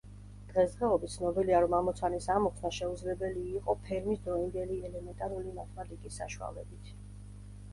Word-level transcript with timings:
დღესდღეობით 0.51 1.11
ცნობილია, 1.15 1.59
რომ 1.65 1.75
ამოცანის 1.79 2.27
ამოხსნა 2.35 2.71
შეუძლებელი 2.77 3.43
იყო 3.59 3.75
ფერმის 3.85 4.25
დროინდელი 4.29 4.79
ელემენტარული 4.89 5.55
მათემატიკის 5.61 6.19
საშუალებით. 6.23 6.91